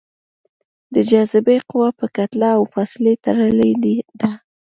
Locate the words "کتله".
2.15-2.49